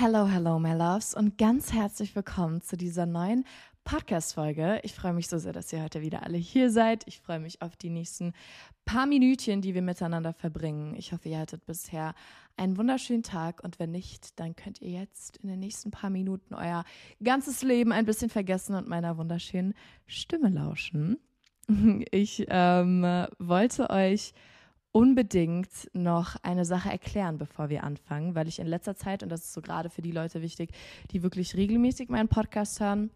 [0.00, 3.44] Hello, hello, my loves und ganz herzlich willkommen zu dieser neuen
[3.82, 4.78] Podcast-Folge.
[4.84, 7.02] Ich freue mich so sehr, dass ihr heute wieder alle hier seid.
[7.08, 8.32] Ich freue mich auf die nächsten
[8.84, 10.94] paar Minütchen, die wir miteinander verbringen.
[10.94, 12.14] Ich hoffe, ihr hattet bisher
[12.56, 16.54] einen wunderschönen Tag und wenn nicht, dann könnt ihr jetzt in den nächsten paar Minuten
[16.54, 16.84] euer
[17.20, 19.74] ganzes Leben ein bisschen vergessen und meiner wunderschönen
[20.06, 21.18] Stimme lauschen.
[22.12, 23.02] Ich ähm,
[23.38, 24.32] wollte euch
[24.98, 29.42] unbedingt noch eine Sache erklären, bevor wir anfangen, weil ich in letzter Zeit, und das
[29.42, 30.72] ist so gerade für die Leute wichtig,
[31.12, 33.10] die wirklich regelmäßig meinen Podcast hören,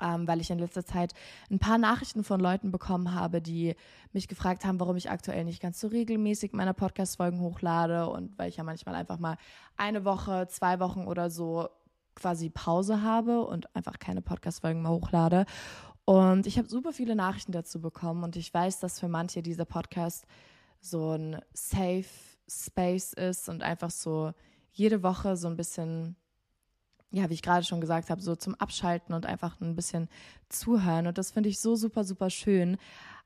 [0.00, 1.12] ähm, weil ich in letzter Zeit
[1.50, 3.74] ein paar Nachrichten von Leuten bekommen habe, die
[4.14, 8.48] mich gefragt haben, warum ich aktuell nicht ganz so regelmäßig meine Podcast-Folgen hochlade und weil
[8.48, 9.36] ich ja manchmal einfach mal
[9.76, 11.68] eine Woche, zwei Wochen oder so
[12.14, 15.44] quasi Pause habe und einfach keine Podcast-Folgen mehr hochlade.
[16.06, 19.66] Und ich habe super viele Nachrichten dazu bekommen und ich weiß, dass für manche dieser
[19.66, 20.26] Podcast
[20.80, 22.06] so ein Safe
[22.48, 24.32] Space ist und einfach so
[24.72, 26.16] jede Woche so ein bisschen,
[27.10, 30.08] ja, wie ich gerade schon gesagt habe, so zum Abschalten und einfach ein bisschen
[30.48, 31.06] zuhören.
[31.06, 32.76] Und das finde ich so super, super schön.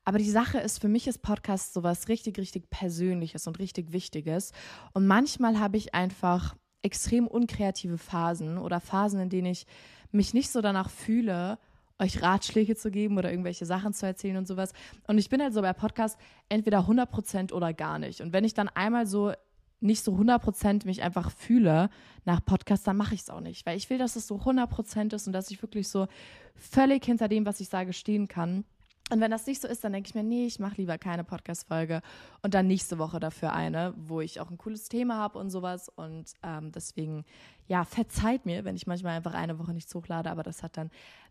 [0.03, 4.51] Aber die Sache ist, für mich ist Podcast sowas richtig, richtig Persönliches und richtig Wichtiges.
[4.93, 9.65] Und manchmal habe ich einfach extrem unkreative Phasen oder Phasen, in denen ich
[10.11, 11.57] mich nicht so danach fühle,
[11.99, 14.73] euch Ratschläge zu geben oder irgendwelche Sachen zu erzählen und sowas.
[15.07, 16.17] Und ich bin halt so bei Podcasts
[16.49, 18.21] entweder 100% oder gar nicht.
[18.21, 19.33] Und wenn ich dann einmal so
[19.81, 21.89] nicht so 100% mich einfach fühle
[22.25, 25.13] nach Podcast, dann mache ich es auch nicht, weil ich will, dass es so 100%
[25.13, 26.07] ist und dass ich wirklich so
[26.55, 28.65] völlig hinter dem, was ich sage, stehen kann.
[29.11, 31.23] Und wenn das nicht so ist, dann denke ich mir, nee, ich mache lieber keine
[31.23, 32.01] Podcast-Folge
[32.41, 35.89] und dann nächste Woche dafür eine, wo ich auch ein cooles Thema habe und sowas.
[35.89, 37.23] Und ähm, deswegen,
[37.67, 40.89] ja, verzeiht mir, wenn ich manchmal einfach eine Woche nichts hochlade, aber das hat dann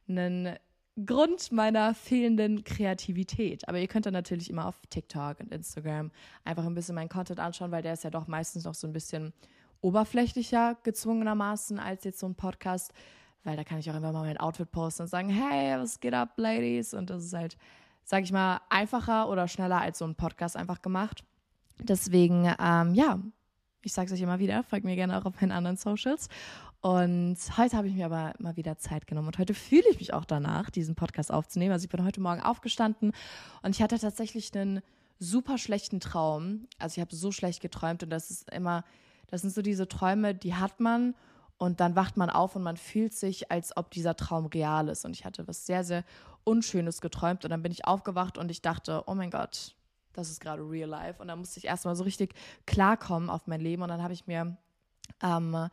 [0.09, 0.57] einen
[1.05, 3.69] Grund meiner fehlenden Kreativität.
[3.69, 6.11] Aber ihr könnt dann natürlich immer auf TikTok und Instagram
[6.45, 8.93] einfach ein bisschen meinen Content anschauen, weil der ist ja doch meistens noch so ein
[8.93, 9.33] bisschen
[9.81, 12.93] oberflächlicher gezwungenermaßen als jetzt so ein Podcast
[13.45, 16.15] weil da kann ich auch einfach mal mein Outfit posten und sagen, hey, was geht
[16.15, 16.95] ab, Ladies?
[16.95, 17.57] Und das ist halt,
[18.03, 21.25] sag ich mal, einfacher oder schneller als so ein Podcast einfach gemacht.
[21.79, 23.21] Deswegen, ähm, ja,
[23.83, 26.29] ich sage es euch immer wieder, folgt mir gerne auch auf meinen anderen Socials.
[26.85, 30.13] Und heute habe ich mir aber mal wieder Zeit genommen und heute fühle ich mich
[30.13, 31.73] auch danach, diesen Podcast aufzunehmen.
[31.73, 33.13] Also ich bin heute Morgen aufgestanden
[33.63, 34.83] und ich hatte tatsächlich einen
[35.19, 36.69] super schlechten Traum.
[36.79, 38.85] Also ich habe so schlecht geträumt und das ist immer,
[39.29, 41.15] das sind so diese Träume, die hat man
[41.57, 45.07] und dann wacht man auf und man fühlt sich, als ob dieser Traum real ist.
[45.07, 46.05] Und ich hatte was sehr, sehr
[46.45, 47.47] Unschönes geträumt.
[47.47, 49.75] Und dann bin ich aufgewacht und ich dachte, oh mein Gott,
[50.13, 51.19] das ist gerade real life.
[51.23, 52.35] Und dann musste ich erstmal so richtig
[52.67, 53.81] klarkommen auf mein Leben.
[53.81, 54.59] Und dann habe ich mir
[55.23, 55.71] ähm,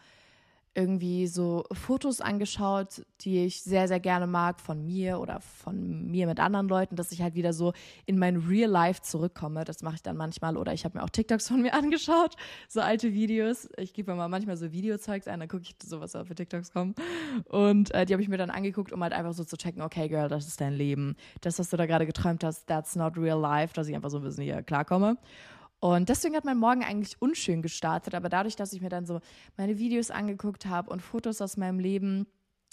[0.74, 6.28] irgendwie so Fotos angeschaut, die ich sehr, sehr gerne mag von mir oder von mir
[6.28, 7.74] mit anderen Leuten, dass ich halt wieder so
[8.06, 9.66] in mein Real Life zurückkomme.
[9.66, 10.56] Das mache ich dann manchmal.
[10.56, 12.36] Oder ich habe mir auch TikToks von mir angeschaut,
[12.70, 13.68] so alte Videos.
[13.78, 16.36] Ich gebe mir mal manchmal so Videozeugs ein, dann gucke ich so, was da für
[16.36, 16.96] TikToks kommen.
[17.50, 20.08] Und äh, die habe ich mir dann angeguckt, um halt einfach so zu checken, okay,
[20.08, 21.16] Girl, das ist dein Leben.
[21.42, 24.18] Das, was du da gerade geträumt hast, that's not real life, dass ich einfach so
[24.18, 25.18] ein bisschen hier klarkomme.
[25.82, 29.20] Und deswegen hat mein Morgen eigentlich unschön gestartet, aber dadurch, dass ich mir dann so
[29.58, 32.28] meine Videos angeguckt habe und Fotos aus meinem Leben,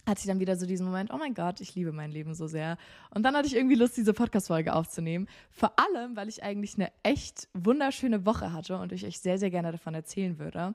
[0.06, 2.46] hatte ich dann wieder so diesen Moment, oh mein Gott, ich liebe mein Leben so
[2.46, 2.76] sehr.
[3.14, 5.26] Und dann hatte ich irgendwie Lust, diese Podcast-Folge aufzunehmen.
[5.50, 9.50] Vor allem, weil ich eigentlich eine echt wunderschöne Woche hatte und ich euch sehr, sehr
[9.50, 10.74] gerne davon erzählen würde.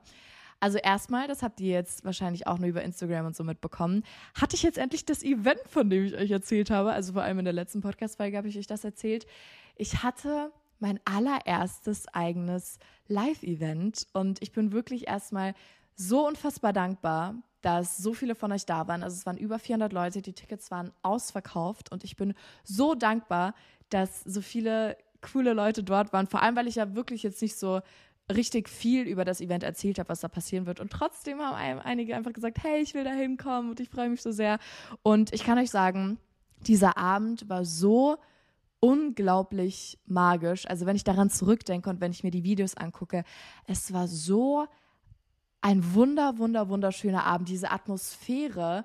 [0.58, 4.02] Also erstmal, das habt ihr jetzt wahrscheinlich auch nur über Instagram und so mitbekommen,
[4.34, 6.92] hatte ich jetzt endlich das Event, von dem ich euch erzählt habe.
[6.92, 9.24] Also vor allem in der letzten Podcast-Folge habe ich euch das erzählt.
[9.76, 10.50] Ich hatte
[10.84, 12.78] mein allererstes eigenes
[13.08, 15.54] Live-Event und ich bin wirklich erstmal
[15.96, 19.02] so unfassbar dankbar, dass so viele von euch da waren.
[19.02, 22.34] Also es waren über 400 Leute, die Tickets waren ausverkauft und ich bin
[22.64, 23.54] so dankbar,
[23.88, 26.26] dass so viele coole Leute dort waren.
[26.26, 27.80] Vor allem, weil ich ja wirklich jetzt nicht so
[28.30, 30.80] richtig viel über das Event erzählt habe, was da passieren wird.
[30.80, 34.20] Und trotzdem haben einige einfach gesagt, hey, ich will da hinkommen und ich freue mich
[34.20, 34.58] so sehr.
[35.02, 36.18] Und ich kann euch sagen,
[36.66, 38.18] dieser Abend war so
[38.84, 40.68] unglaublich magisch.
[40.68, 43.24] Also wenn ich daran zurückdenke und wenn ich mir die Videos angucke,
[43.66, 44.66] es war so
[45.62, 47.48] ein wunder, wunder, wunderschöner Abend.
[47.48, 48.84] Diese Atmosphäre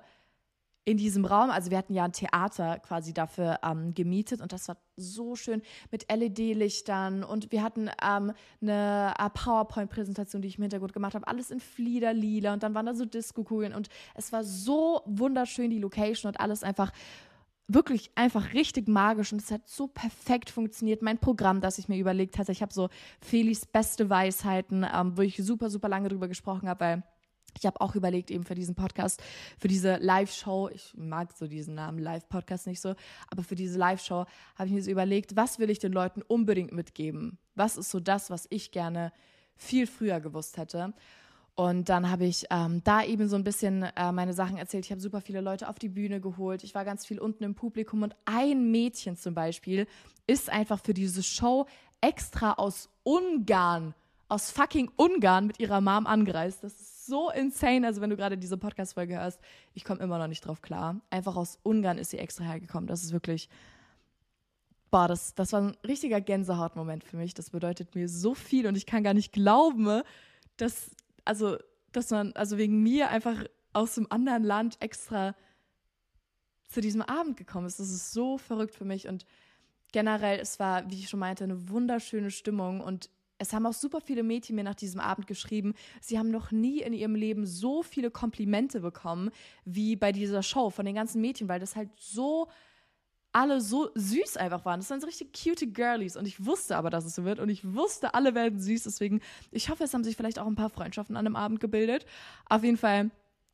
[0.86, 4.68] in diesem Raum, also wir hatten ja ein Theater quasi dafür ähm, gemietet und das
[4.68, 5.60] war so schön
[5.90, 8.32] mit LED-Lichtern und wir hatten ähm,
[8.62, 12.86] eine äh, PowerPoint-Präsentation, die ich im Hintergrund gemacht habe, alles in Fliederlila und dann waren
[12.86, 16.90] da so Disco-Kugeln und es war so wunderschön, die Location und alles einfach
[17.74, 21.02] wirklich einfach richtig magisch und es hat so perfekt funktioniert.
[21.02, 22.88] Mein Programm, das ich mir überlegt hatte, ich habe so
[23.20, 27.02] Felis beste Weisheiten, ähm, wo ich super, super lange drüber gesprochen habe, weil
[27.58, 29.22] ich habe auch überlegt, eben für diesen Podcast,
[29.58, 32.94] für diese Live-Show, ich mag so diesen Namen Live-Podcast nicht so,
[33.28, 34.24] aber für diese Live-Show
[34.56, 37.38] habe ich mir so überlegt, was will ich den Leuten unbedingt mitgeben?
[37.54, 39.12] Was ist so das, was ich gerne
[39.56, 40.94] viel früher gewusst hätte?
[41.60, 44.86] Und dann habe ich ähm, da eben so ein bisschen äh, meine Sachen erzählt.
[44.86, 46.64] Ich habe super viele Leute auf die Bühne geholt.
[46.64, 48.02] Ich war ganz viel unten im Publikum.
[48.02, 49.86] Und ein Mädchen zum Beispiel
[50.26, 51.66] ist einfach für diese Show
[52.00, 53.92] extra aus Ungarn,
[54.30, 56.64] aus fucking Ungarn mit ihrer Mom angereist.
[56.64, 57.86] Das ist so insane.
[57.86, 59.38] Also wenn du gerade diese Podcast-Folge hörst,
[59.74, 60.98] ich komme immer noch nicht drauf klar.
[61.10, 62.86] Einfach aus Ungarn ist sie extra hergekommen.
[62.86, 63.50] Das ist wirklich
[64.90, 67.34] boah, das, das war ein richtiger Gänsehautmoment für mich.
[67.34, 70.00] Das bedeutet mir so viel und ich kann gar nicht glauben,
[70.56, 70.90] dass,
[71.24, 71.58] also,
[71.92, 75.34] dass man, also wegen mir einfach aus einem anderen Land extra
[76.68, 77.80] zu diesem Abend gekommen ist.
[77.80, 79.08] Das ist so verrückt für mich.
[79.08, 79.26] Und
[79.92, 82.80] generell, es war, wie ich schon meinte, eine wunderschöne Stimmung.
[82.80, 86.50] Und es haben auch super viele Mädchen mir nach diesem Abend geschrieben, sie haben noch
[86.50, 89.30] nie in ihrem Leben so viele Komplimente bekommen
[89.64, 92.48] wie bei dieser Show von den ganzen Mädchen, weil das halt so
[93.32, 94.80] alle so süß einfach waren.
[94.80, 97.48] Das waren so richtig cute Girlies und ich wusste aber, dass es so wird und
[97.48, 98.84] ich wusste, alle werden süß.
[98.84, 102.06] Deswegen, ich hoffe, es haben sich vielleicht auch ein paar Freundschaften an dem Abend gebildet.
[102.48, 103.10] Auf jeden Fall,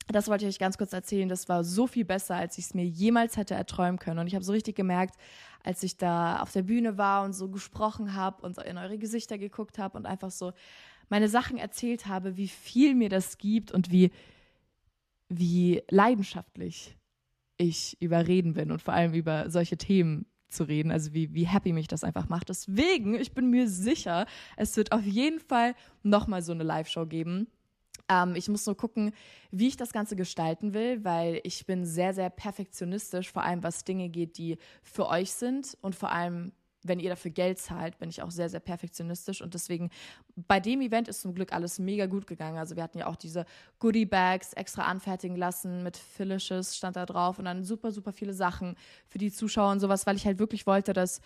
[0.09, 1.29] das wollte ich euch ganz kurz erzählen.
[1.29, 4.19] Das war so viel besser, als ich es mir jemals hätte erträumen können.
[4.19, 5.17] Und ich habe so richtig gemerkt,
[5.63, 9.37] als ich da auf der Bühne war und so gesprochen habe und in eure Gesichter
[9.37, 10.53] geguckt habe und einfach so
[11.09, 14.11] meine Sachen erzählt habe, wie viel mir das gibt und wie,
[15.29, 16.97] wie leidenschaftlich
[17.57, 21.47] ich über Reden bin und vor allem über solche Themen zu reden, also wie, wie
[21.47, 22.49] happy mich das einfach macht.
[22.49, 24.27] Deswegen, ich bin mir sicher,
[24.57, 27.49] es wird auf jeden Fall nochmal so eine Live-Show geben.
[28.09, 29.13] Ähm, ich muss nur gucken,
[29.51, 33.85] wie ich das Ganze gestalten will, weil ich bin sehr, sehr perfektionistisch, vor allem was
[33.85, 36.53] Dinge geht, die für euch sind und vor allem
[36.89, 39.43] wenn ihr dafür Geld zahlt, bin ich auch sehr, sehr perfektionistisch.
[39.43, 39.91] Und deswegen,
[40.35, 42.59] bei dem Event ist zum Glück alles mega gut gegangen.
[42.59, 43.45] Also wir hatten ja auch diese
[43.79, 47.39] Goodie-Bags extra anfertigen lassen mit Finishes, stand da drauf.
[47.39, 48.77] Und dann super, super viele Sachen
[49.09, 51.21] für die Zuschauer und sowas, weil ich halt wirklich wollte, dass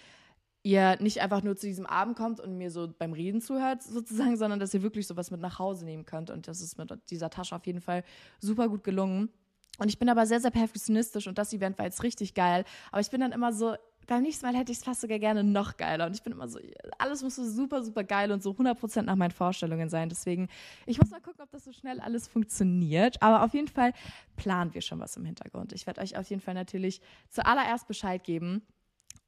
[0.62, 4.36] ihr nicht einfach nur zu diesem Abend kommt und mir so beim Reden zuhört, sozusagen,
[4.36, 6.30] sondern dass ihr wirklich sowas mit nach Hause nehmen könnt.
[6.30, 8.04] Und das ist mit dieser Tasche auf jeden Fall
[8.40, 9.30] super gut gelungen.
[9.78, 12.64] Und ich bin aber sehr, sehr perfektionistisch und das Event war jetzt richtig geil.
[12.92, 13.74] Aber ich bin dann immer so,
[14.06, 16.06] beim nächsten Mal hätte ich es fast sogar gerne noch geiler.
[16.06, 16.58] Und ich bin immer so,
[16.99, 20.08] alles muss so super, super geil und so 100% nach meinen Vorstellungen sein.
[20.08, 20.49] Deswegen,
[20.87, 23.23] ich muss mal gucken, ob das so schnell alles funktioniert.
[23.23, 23.93] Aber auf jeden Fall
[24.37, 25.73] planen wir schon was im Hintergrund.
[25.73, 28.62] Ich werde euch auf jeden Fall natürlich zuallererst Bescheid geben.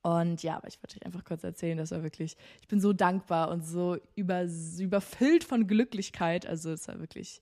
[0.03, 2.93] Und ja, aber ich wollte euch einfach kurz erzählen, das war wirklich, ich bin so
[2.93, 4.45] dankbar und so über,
[4.79, 6.45] überfüllt von Glücklichkeit.
[6.45, 7.41] Also es war wirklich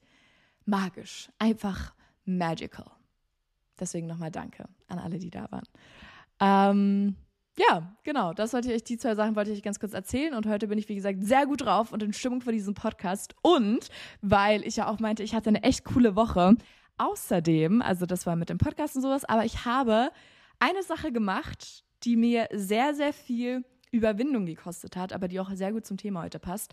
[0.66, 1.94] magisch, einfach
[2.26, 2.90] magical.
[3.78, 5.64] Deswegen nochmal Danke an alle, die da waren.
[6.40, 7.16] Ähm,
[7.58, 10.46] ja, genau, das wollte ich die zwei Sachen wollte ich euch ganz kurz erzählen und
[10.46, 13.88] heute bin ich, wie gesagt, sehr gut drauf und in Stimmung für diesen Podcast und
[14.22, 16.54] weil ich ja auch meinte, ich hatte eine echt coole Woche.
[16.96, 20.10] Außerdem, also das war mit dem Podcast und sowas, aber ich habe
[20.58, 25.72] eine Sache gemacht, die mir sehr, sehr viel Überwindung gekostet hat, aber die auch sehr
[25.72, 26.72] gut zum Thema heute passt.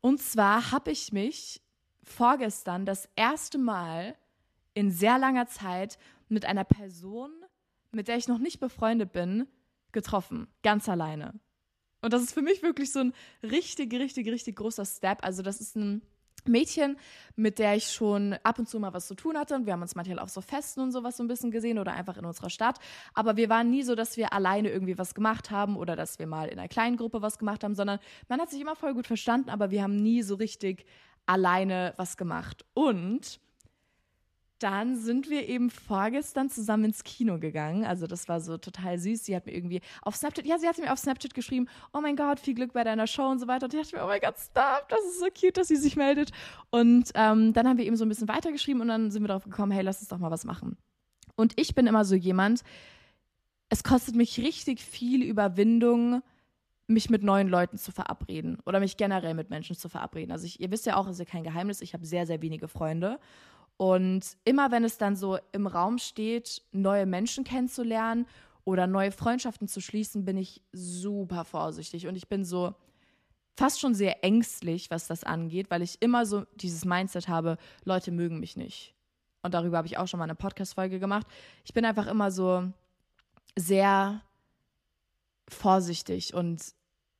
[0.00, 1.62] Und zwar habe ich mich
[2.02, 4.16] vorgestern das erste Mal
[4.74, 5.98] in sehr langer Zeit
[6.28, 7.30] mit einer Person,
[7.92, 9.46] mit der ich noch nicht befreundet bin,
[9.92, 11.40] getroffen, ganz alleine.
[12.00, 15.24] Und das ist für mich wirklich so ein richtig, richtig, richtig großer Step.
[15.24, 16.02] Also das ist ein
[16.46, 16.96] Mädchen,
[17.36, 19.54] mit der ich schon ab und zu mal was zu tun hatte.
[19.54, 21.92] Und wir haben uns manchmal auf so Festen und sowas so ein bisschen gesehen oder
[21.92, 22.78] einfach in unserer Stadt.
[23.14, 26.26] Aber wir waren nie so, dass wir alleine irgendwie was gemacht haben oder dass wir
[26.26, 27.98] mal in einer kleinen Gruppe was gemacht haben, sondern
[28.28, 30.86] man hat sich immer voll gut verstanden, aber wir haben nie so richtig
[31.26, 32.64] alleine was gemacht.
[32.74, 33.40] Und
[34.58, 37.84] dann sind wir eben vorgestern zusammen ins Kino gegangen.
[37.84, 39.24] Also das war so total süß.
[39.24, 42.16] Sie hat mir irgendwie auf Snapchat, ja, sie hat mir auf Snapchat geschrieben, oh mein
[42.16, 43.66] Gott, viel Glück bei deiner Show und so weiter.
[43.66, 45.96] Und ich dachte mir, oh mein Gott, stop, das ist so cute, dass sie sich
[45.96, 46.30] meldet.
[46.70, 49.44] Und ähm, dann haben wir eben so ein bisschen weitergeschrieben und dann sind wir darauf
[49.44, 50.76] gekommen, hey, lass uns doch mal was machen.
[51.36, 52.62] Und ich bin immer so jemand,
[53.68, 56.22] es kostet mich richtig viel Überwindung,
[56.88, 60.32] mich mit neuen Leuten zu verabreden oder mich generell mit Menschen zu verabreden.
[60.32, 62.40] Also ich, ihr wisst ja auch, es ist ja kein Geheimnis, ich habe sehr, sehr
[62.40, 63.20] wenige Freunde.
[63.78, 68.26] Und immer wenn es dann so im Raum steht, neue Menschen kennenzulernen
[68.64, 72.08] oder neue Freundschaften zu schließen, bin ich super vorsichtig.
[72.08, 72.74] Und ich bin so
[73.56, 78.10] fast schon sehr ängstlich, was das angeht, weil ich immer so dieses Mindset habe, Leute
[78.10, 78.94] mögen mich nicht.
[79.42, 81.26] Und darüber habe ich auch schon mal eine Podcast-Folge gemacht.
[81.64, 82.72] Ich bin einfach immer so
[83.56, 84.22] sehr
[85.48, 86.74] vorsichtig und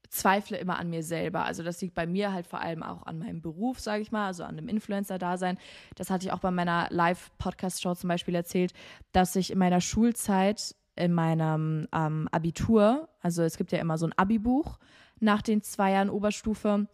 [0.09, 1.45] zweifle immer an mir selber.
[1.45, 4.27] Also das liegt bei mir halt vor allem auch an meinem Beruf, sage ich mal,
[4.27, 5.59] also an dem Influencer-Dasein.
[5.97, 8.73] Das hatte ich auch bei meiner Live-Podcast-Show zum Beispiel erzählt,
[9.13, 14.07] dass ich in meiner Schulzeit, in meinem ähm, Abitur, also es gibt ja immer so
[14.07, 14.79] ein Abi-Buch
[15.21, 16.89] nach den zwei Jahren Oberstufe,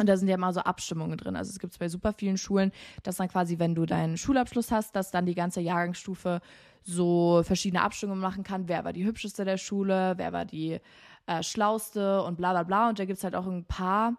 [0.00, 1.36] und da sind ja immer so Abstimmungen drin.
[1.36, 2.72] Also es gibt es bei super vielen Schulen,
[3.02, 6.40] dass dann quasi, wenn du deinen Schulabschluss hast, dass dann die ganze Jahrgangsstufe
[6.82, 8.66] so verschiedene Abstimmungen machen kann.
[8.66, 10.14] Wer war die hübscheste der Schule?
[10.16, 10.80] Wer war die
[11.26, 12.88] äh, Schlauste und bla bla bla.
[12.88, 14.16] Und da gibt es halt auch ein paar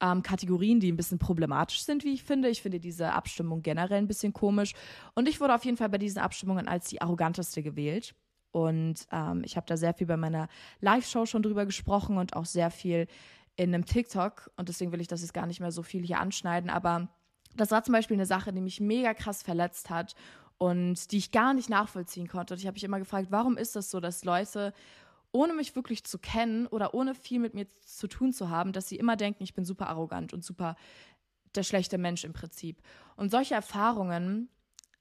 [0.00, 2.48] ähm, Kategorien, die ein bisschen problematisch sind, wie ich finde.
[2.48, 4.74] Ich finde diese Abstimmung generell ein bisschen komisch.
[5.14, 8.14] Und ich wurde auf jeden Fall bei diesen Abstimmungen als die arroganteste gewählt.
[8.50, 10.48] Und ähm, ich habe da sehr viel bei meiner
[10.80, 13.06] Live-Show schon drüber gesprochen und auch sehr viel
[13.56, 14.50] in einem TikTok.
[14.56, 16.70] Und deswegen will ich das jetzt gar nicht mehr so viel hier anschneiden.
[16.70, 17.08] Aber
[17.56, 20.14] das war zum Beispiel eine Sache, die mich mega krass verletzt hat
[20.58, 22.54] und die ich gar nicht nachvollziehen konnte.
[22.54, 24.72] Und ich habe mich immer gefragt, warum ist das so, dass Leute
[25.32, 28.88] ohne mich wirklich zu kennen oder ohne viel mit mir zu tun zu haben, dass
[28.88, 30.76] sie immer denken, ich bin super arrogant und super
[31.54, 32.82] der schlechte Mensch im Prinzip.
[33.16, 34.48] Und solche Erfahrungen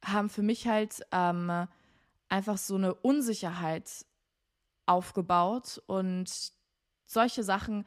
[0.04, 1.68] haben für mich halt ähm,
[2.30, 4.06] einfach so eine Unsicherheit
[4.86, 6.52] aufgebaut und
[7.06, 7.86] solche Sachen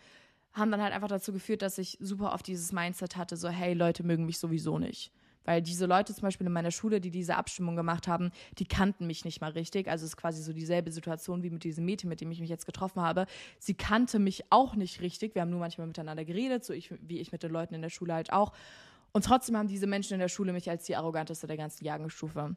[0.52, 3.74] haben dann halt einfach dazu geführt, dass ich super auf dieses Mindset hatte, so hey,
[3.74, 5.12] Leute mögen mich sowieso nicht.
[5.50, 9.08] Weil diese Leute zum Beispiel in meiner Schule, die diese Abstimmung gemacht haben, die kannten
[9.08, 9.88] mich nicht mal richtig.
[9.88, 12.48] Also es ist quasi so dieselbe Situation wie mit diesem Mädchen, mit dem ich mich
[12.48, 13.26] jetzt getroffen habe.
[13.58, 15.34] Sie kannte mich auch nicht richtig.
[15.34, 17.88] Wir haben nur manchmal miteinander geredet, so ich, wie ich mit den Leuten in der
[17.90, 18.52] Schule halt auch.
[19.10, 22.54] Und trotzdem haben diese Menschen in der Schule mich als die arroganteste der ganzen Jahrgangsstufe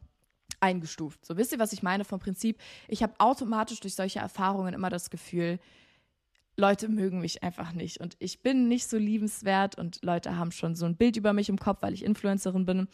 [0.60, 1.26] eingestuft.
[1.26, 2.60] So wisst ihr, was ich meine vom Prinzip?
[2.86, 5.58] Ich habe automatisch durch solche Erfahrungen immer das Gefühl,
[6.56, 10.74] Leute mögen mich einfach nicht und ich bin nicht so liebenswert und Leute haben schon
[10.74, 12.88] so ein Bild über mich im Kopf, weil ich Influencerin bin.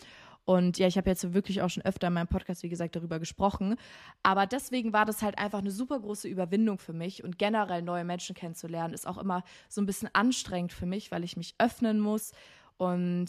[0.45, 3.21] Und ja, ich habe jetzt wirklich auch schon öfter in meinem Podcast, wie gesagt, darüber
[3.21, 3.77] gesprochen.
[4.23, 7.23] Aber deswegen war das halt einfach eine super große Überwindung für mich.
[7.23, 11.25] Und generell neue Menschen kennenzulernen, ist auch immer so ein bisschen anstrengend für mich, weil
[11.25, 12.33] ich mich öffnen muss
[12.79, 13.29] und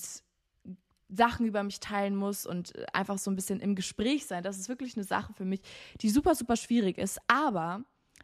[1.09, 4.43] Sachen über mich teilen muss und einfach so ein bisschen im Gespräch sein.
[4.43, 5.61] Das ist wirklich eine Sache für mich,
[6.01, 7.19] die super, super schwierig ist.
[7.27, 7.83] Aber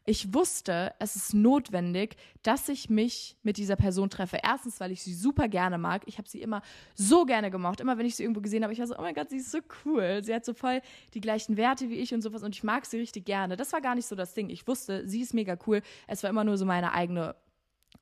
[0.09, 4.39] ich wusste, es ist notwendig, dass ich mich mit dieser Person treffe.
[4.41, 6.03] Erstens, weil ich sie super gerne mag.
[6.05, 6.61] Ich habe sie immer
[6.95, 7.81] so gerne gemocht.
[7.81, 9.51] Immer wenn ich sie irgendwo gesehen habe, ich war so, oh mein Gott, sie ist
[9.51, 10.23] so cool.
[10.23, 10.81] Sie hat so voll
[11.13, 13.57] die gleichen Werte wie ich und sowas und ich mag sie richtig gerne.
[13.57, 14.49] Das war gar nicht so das Ding.
[14.49, 15.81] Ich wusste, sie ist mega cool.
[16.07, 17.35] Es war immer nur so meine eigene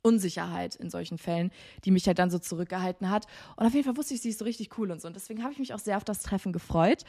[0.05, 1.51] Unsicherheit in solchen Fällen,
[1.83, 3.25] die mich halt dann so zurückgehalten hat.
[3.55, 5.07] Und auf jeden Fall wusste ich, sie ist so richtig cool und so.
[5.07, 7.03] Und deswegen habe ich mich auch sehr auf das Treffen gefreut.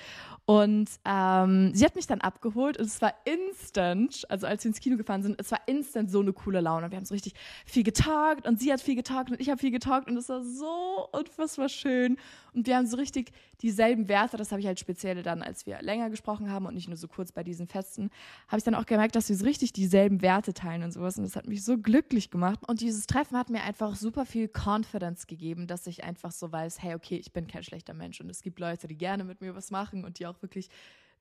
[0.47, 4.81] Und ähm, sie hat mich dann abgeholt und es war instant, also als wir ins
[4.81, 6.87] Kino gefahren sind, es war instant so eine coole Laune.
[6.87, 7.35] Und wir haben so richtig
[7.67, 10.43] viel getalkt und sie hat viel getalkt und ich habe viel getalkt und es war
[10.43, 12.17] so unfassbar schön.
[12.55, 15.81] Und wir haben so richtig dieselben Werte, das habe ich halt speziell dann, als wir
[15.83, 18.11] länger gesprochen haben und nicht nur so kurz bei diesen Festen,
[18.49, 21.19] habe ich dann auch gemerkt, dass wir so richtig dieselben Werte teilen und sowas.
[21.19, 22.61] Und das hat mich so glücklich gemacht.
[22.67, 26.83] Und dieses Treffen hat mir einfach super viel Confidence gegeben, dass ich einfach so weiß,
[26.83, 29.55] hey, okay, ich bin kein schlechter Mensch und es gibt Leute, die gerne mit mir
[29.55, 30.69] was machen und die auch wirklich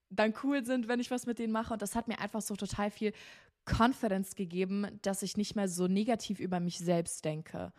[0.10, 1.74] dann cool sind, wenn ich was mit denen mache.
[1.74, 3.13] Und das hat mir einfach so total viel
[3.65, 7.74] Confidence gegeben, dass ich nicht mehr so negativ über mich selbst denke.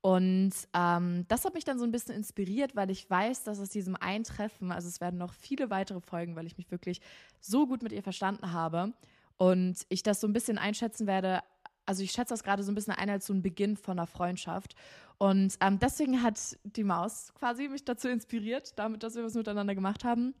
[0.00, 3.70] Und ähm, das hat mich dann so ein bisschen inspiriert, weil ich weiß, dass aus
[3.70, 7.00] diesem Eintreffen, also es werden noch viele weitere Folgen, weil ich mich wirklich
[7.40, 8.92] so gut mit ihr verstanden habe
[9.36, 11.40] und ich das so ein bisschen einschätzen werde.
[11.86, 14.06] Also ich schätze das gerade so ein bisschen ein als so ein Beginn von einer
[14.06, 14.74] Freundschaft.
[15.18, 19.74] Und ähm, deswegen hat die Maus quasi mich dazu inspiriert, damit, dass wir was miteinander
[19.74, 20.34] gemacht haben,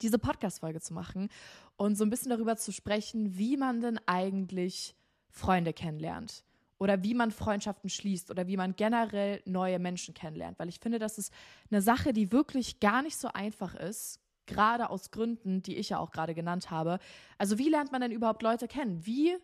[0.00, 1.28] diese Podcast-Folge zu machen
[1.76, 4.94] und so ein bisschen darüber zu sprechen, wie man denn eigentlich
[5.28, 6.44] Freunde kennenlernt
[6.78, 10.58] oder wie man Freundschaften schließt oder wie man generell neue Menschen kennenlernt.
[10.58, 11.32] Weil ich finde, das ist
[11.70, 15.98] eine Sache, die wirklich gar nicht so einfach ist, gerade aus Gründen, die ich ja
[15.98, 16.98] auch gerade genannt habe.
[17.38, 19.04] Also wie lernt man denn überhaupt Leute kennen?
[19.06, 19.36] Wie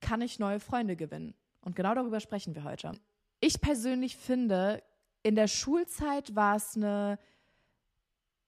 [0.00, 1.34] kann ich neue Freunde gewinnen?
[1.60, 2.92] Und genau darüber sprechen wir heute.
[3.40, 4.82] Ich persönlich finde,
[5.22, 7.18] in der Schulzeit war es eine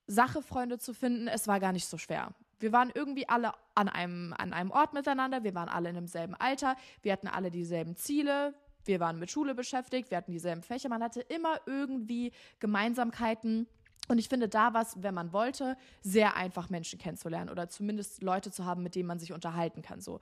[0.06, 1.28] Sache, Freunde zu finden.
[1.28, 2.34] Es war gar nicht so schwer.
[2.58, 6.34] Wir waren irgendwie alle an einem, an einem Ort miteinander, wir waren alle in demselben
[6.34, 10.88] Alter, wir hatten alle dieselben Ziele, wir waren mit Schule beschäftigt, wir hatten dieselben Fächer,
[10.88, 13.68] man hatte immer irgendwie Gemeinsamkeiten.
[14.08, 18.22] Und ich finde, da war es, wenn man wollte, sehr einfach Menschen kennenzulernen oder zumindest
[18.22, 20.00] Leute zu haben, mit denen man sich unterhalten kann.
[20.00, 20.18] So.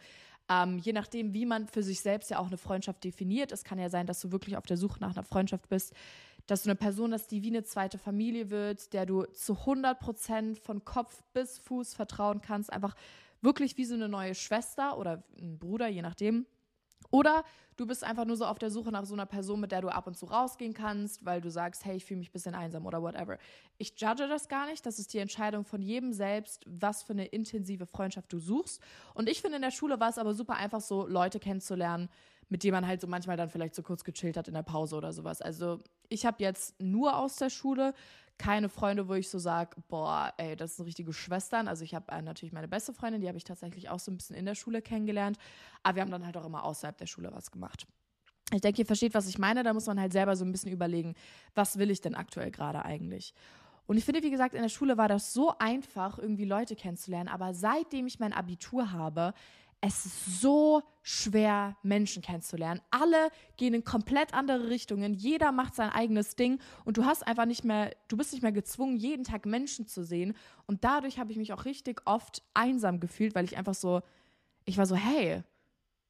[0.49, 3.51] Ähm, je nachdem, wie man für sich selbst ja auch eine Freundschaft definiert.
[3.51, 5.93] Es kann ja sein, dass du wirklich auf der Suche nach einer Freundschaft bist,
[6.47, 9.99] dass du eine Person hast, die wie eine zweite Familie wird, der du zu 100
[9.99, 12.95] Prozent von Kopf bis Fuß vertrauen kannst, einfach
[13.43, 16.47] wirklich wie so eine neue Schwester oder ein Bruder, je nachdem.
[17.11, 17.45] Oder
[17.77, 19.89] du bist einfach nur so auf der Suche nach so einer Person, mit der du
[19.89, 22.87] ab und zu rausgehen kannst, weil du sagst, hey, ich fühle mich ein bisschen einsam
[22.87, 23.39] oder whatever.
[23.79, 24.85] Ich judge das gar nicht.
[24.87, 28.81] Das ist die Entscheidung von jedem selbst, was für eine intensive Freundschaft du suchst.
[29.15, 32.09] Und ich finde, in der Schule war es aber super einfach, so Leute kennenzulernen,
[32.49, 34.97] mit denen man halt so manchmal dann vielleicht so kurz gechillt hat in der Pause
[34.97, 35.43] oder sowas.
[35.43, 37.93] Also ich habe jetzt nur aus der Schule
[38.39, 41.69] keine Freunde, wo ich so sage, boah, ey, das sind richtige Schwestern.
[41.69, 44.17] Also ich habe äh, natürlich meine beste Freundin, die habe ich tatsächlich auch so ein
[44.17, 45.39] bisschen in der Schule kennengelernt.
[45.83, 47.87] Aber wir haben dann halt auch immer außerhalb der Schule was gemacht.
[48.53, 49.63] Ich denke, ihr versteht, was ich meine.
[49.63, 51.15] Da muss man halt selber so ein bisschen überlegen,
[51.55, 53.35] was will ich denn aktuell gerade eigentlich?
[53.87, 57.29] Und ich finde, wie gesagt, in der Schule war das so einfach, irgendwie Leute kennenzulernen.
[57.29, 59.33] Aber seitdem ich mein Abitur habe,
[59.87, 62.81] es ist so schwer, Menschen kennenzulernen.
[62.91, 65.15] Alle gehen in komplett andere Richtungen.
[65.15, 68.53] Jeder macht sein eigenes Ding und du hast einfach nicht mehr, du bist nicht mehr
[68.53, 70.35] gezwungen, jeden Tag Menschen zu sehen.
[70.67, 74.03] Und dadurch habe ich mich auch richtig oft einsam gefühlt, weil ich einfach so,
[74.65, 75.43] ich war so, hey,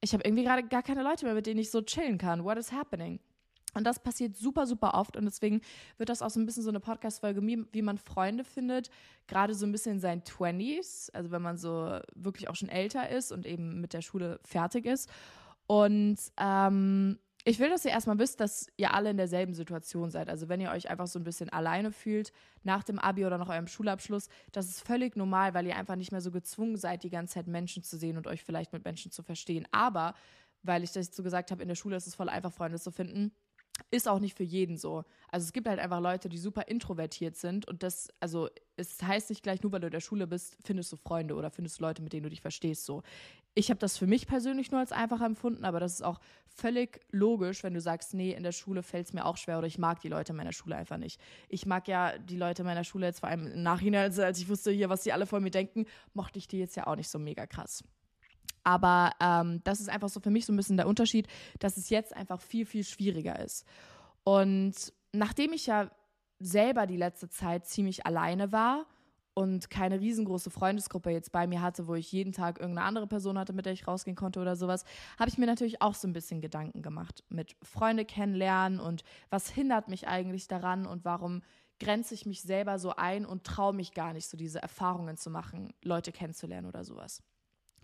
[0.01, 2.43] ich habe irgendwie gerade gar keine Leute mehr, mit denen ich so chillen kann.
[2.43, 3.19] What is happening?
[3.77, 5.15] Und das passiert super, super oft.
[5.15, 5.61] Und deswegen
[5.97, 8.89] wird das auch so ein bisschen so eine Podcast-Folge, wie man Freunde findet.
[9.27, 13.09] Gerade so ein bisschen in seinen 20s, also wenn man so wirklich auch schon älter
[13.09, 15.09] ist und eben mit der Schule fertig ist.
[15.67, 20.27] Und ähm, ich will, dass ihr erstmal wisst, dass ihr alle in derselben Situation seid.
[20.27, 23.47] Also wenn ihr euch einfach so ein bisschen alleine fühlt nach dem Abi oder nach
[23.47, 27.09] eurem Schulabschluss, das ist völlig normal, weil ihr einfach nicht mehr so gezwungen seid, die
[27.09, 29.65] ganze Zeit Menschen zu sehen und euch vielleicht mit Menschen zu verstehen.
[29.71, 30.13] Aber
[30.63, 32.91] weil ich das so gesagt habe, in der Schule ist es voll einfach, Freunde zu
[32.91, 33.31] finden
[33.91, 35.03] ist auch nicht für jeden so.
[35.29, 39.29] Also es gibt halt einfach Leute, die super introvertiert sind und das, also es heißt
[39.29, 41.83] nicht gleich, nur weil du in der Schule bist, findest du Freunde oder findest du
[41.83, 43.03] Leute, mit denen du dich verstehst so.
[43.55, 47.01] Ich habe das für mich persönlich nur als einfach empfunden, aber das ist auch völlig
[47.11, 49.79] logisch, wenn du sagst, nee, in der Schule fällt es mir auch schwer oder ich
[49.79, 51.19] mag die Leute meiner Schule einfach nicht.
[51.49, 54.71] Ich mag ja die Leute meiner Schule jetzt vor allem im Nachhinein, als ich wusste
[54.71, 57.17] hier, was die alle von mir denken, mochte ich die jetzt ja auch nicht so
[57.17, 57.83] mega krass.
[58.67, 61.89] Aber ähm, das ist einfach so für mich so ein bisschen der Unterschied, dass es
[61.89, 63.65] jetzt einfach viel, viel schwieriger ist.
[64.25, 65.89] Und nachdem ich ja
[66.39, 68.85] selber die letzte Zeit ziemlich alleine war
[69.35, 73.39] und keine riesengroße Freundesgruppe jetzt bei mir hatte, wo ich jeden Tag irgendeine andere Person
[73.39, 74.83] hatte, mit der ich rausgehen konnte oder sowas,
[75.17, 79.49] habe ich mir natürlich auch so ein bisschen Gedanken gemacht mit Freunde kennenlernen und was
[79.49, 81.41] hindert mich eigentlich daran und warum
[81.79, 85.29] grenze ich mich selber so ein und traue mich gar nicht, so diese Erfahrungen zu
[85.29, 87.23] machen, Leute kennenzulernen oder sowas.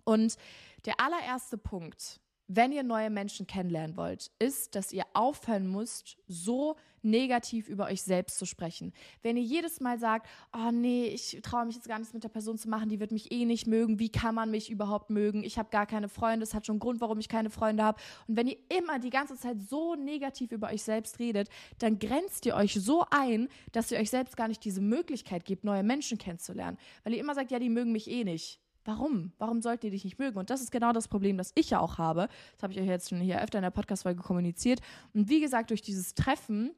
[0.04, 0.38] Und
[0.86, 6.76] der allererste Punkt, wenn ihr neue Menschen kennenlernen wollt, ist, dass ihr aufhören müsst, so
[7.02, 8.94] negativ über euch selbst zu sprechen.
[9.22, 12.30] Wenn ihr jedes Mal sagt, oh nee, ich traue mich jetzt gar nichts mit der
[12.30, 15.44] Person zu machen, die wird mich eh nicht mögen, wie kann man mich überhaupt mögen?
[15.44, 18.02] Ich habe gar keine Freunde, es hat schon einen Grund, warum ich keine Freunde habe.
[18.28, 22.46] Und wenn ihr immer die ganze Zeit so negativ über euch selbst redet, dann grenzt
[22.46, 26.18] ihr euch so ein, dass ihr euch selbst gar nicht diese Möglichkeit gebt, neue Menschen
[26.18, 26.78] kennenzulernen.
[27.04, 28.63] Weil ihr immer sagt, ja, die mögen mich eh nicht.
[28.86, 29.32] Warum?
[29.38, 30.38] Warum sollt ihr dich nicht mögen?
[30.38, 32.28] Und das ist genau das Problem, das ich ja auch habe.
[32.56, 34.82] Das habe ich euch jetzt schon hier öfter in der Podcast-Folge kommuniziert.
[35.14, 36.72] Und wie gesagt, durch dieses Treffen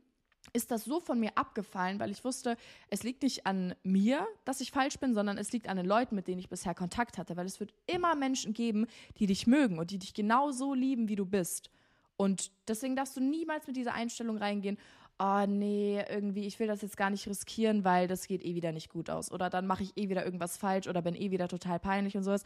[0.54, 2.56] ist das so von mir abgefallen, weil ich wusste,
[2.90, 6.16] es liegt nicht an mir, dass ich falsch bin, sondern es liegt an den Leuten,
[6.16, 7.36] mit denen ich bisher Kontakt hatte.
[7.36, 8.86] Weil es wird immer Menschen geben,
[9.18, 11.72] die dich mögen und die dich genauso lieben, wie du bist.
[12.18, 14.78] Und deswegen darfst du niemals mit dieser Einstellung reingehen,
[15.20, 18.72] oh nee, irgendwie, ich will das jetzt gar nicht riskieren, weil das geht eh wieder
[18.72, 19.32] nicht gut aus.
[19.32, 22.24] Oder dann mache ich eh wieder irgendwas falsch oder bin eh wieder total peinlich und
[22.24, 22.44] sowas.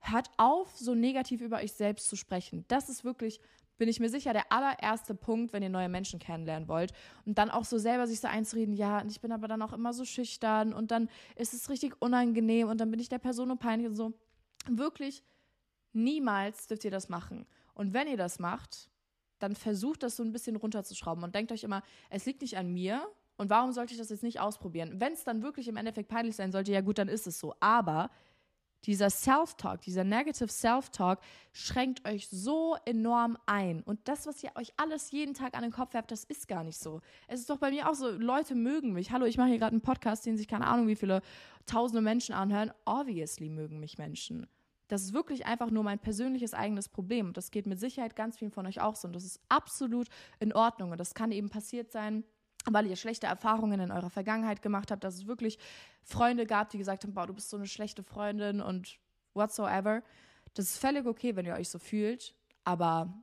[0.00, 2.64] Hört auf, so negativ über euch selbst zu sprechen.
[2.68, 3.40] Das ist wirklich,
[3.78, 6.92] bin ich mir sicher, der allererste Punkt, wenn ihr neue Menschen kennenlernen wollt.
[7.24, 9.92] Und dann auch so selber sich so einzureden, ja, ich bin aber dann auch immer
[9.92, 13.58] so schüchtern und dann ist es richtig unangenehm und dann bin ich der Person nur
[13.58, 14.12] peinlich und so.
[14.68, 15.24] Wirklich,
[15.92, 17.46] niemals dürft ihr das machen.
[17.74, 18.91] Und wenn ihr das macht,
[19.42, 22.72] dann versucht das so ein bisschen runterzuschrauben und denkt euch immer, es liegt nicht an
[22.72, 25.00] mir und warum sollte ich das jetzt nicht ausprobieren?
[25.00, 27.54] Wenn es dann wirklich im Endeffekt peinlich sein sollte, ja gut, dann ist es so.
[27.60, 28.10] Aber
[28.84, 31.20] dieser Self-Talk, dieser Negative Self-Talk
[31.52, 33.82] schränkt euch so enorm ein.
[33.82, 36.64] Und das, was ihr euch alles jeden Tag an den Kopf werft, das ist gar
[36.64, 37.00] nicht so.
[37.28, 39.12] Es ist doch bei mir auch so, Leute mögen mich.
[39.12, 41.22] Hallo, ich mache hier gerade einen Podcast, den sich keine Ahnung, wie viele
[41.66, 42.72] tausende Menschen anhören.
[42.84, 44.46] Obviously mögen mich Menschen.
[44.92, 47.28] Das ist wirklich einfach nur mein persönliches eigenes Problem.
[47.28, 49.08] Und das geht mit Sicherheit ganz vielen von euch auch so.
[49.08, 50.90] Und das ist absolut in Ordnung.
[50.90, 52.24] Und das kann eben passiert sein,
[52.70, 55.58] weil ihr schlechte Erfahrungen in eurer Vergangenheit gemacht habt, dass es wirklich
[56.02, 58.98] Freunde gab, die gesagt haben, boah, du bist so eine schlechte Freundin und
[59.32, 60.02] whatsoever.
[60.52, 63.14] Das ist völlig okay, wenn ihr euch so fühlt, aber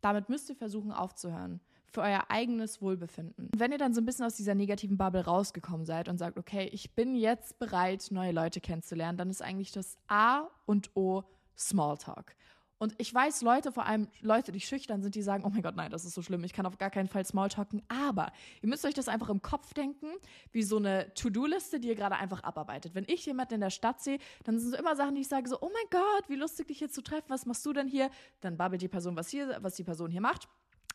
[0.00, 1.60] damit müsst ihr versuchen aufzuhören
[1.94, 3.48] für euer eigenes Wohlbefinden.
[3.56, 6.68] Wenn ihr dann so ein bisschen aus dieser negativen Bubble rausgekommen seid und sagt, okay,
[6.72, 11.22] ich bin jetzt bereit, neue Leute kennenzulernen, dann ist eigentlich das A und O
[11.56, 12.34] Smalltalk.
[12.78, 15.76] Und ich weiß, Leute, vor allem Leute, die schüchtern sind, die sagen, oh mein Gott,
[15.76, 17.80] nein, das ist so schlimm, ich kann auf gar keinen Fall Smalltalken.
[17.88, 20.08] Aber ihr müsst euch das einfach im Kopf denken,
[20.50, 22.94] wie so eine To-Do-Liste, die ihr gerade einfach abarbeitet.
[22.96, 25.48] Wenn ich jemanden in der Stadt sehe, dann sind so immer Sachen, die ich sage,
[25.48, 28.10] so, oh mein Gott, wie lustig, dich hier zu treffen, was machst du denn hier?
[28.40, 30.48] Dann babbelt die Person, was, hier, was die Person hier macht.